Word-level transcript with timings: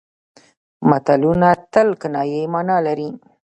متلونه 0.89 1.49
تل 1.73 1.87
کنايي 2.01 2.41
مانا 2.53 2.77
لري 2.85 3.09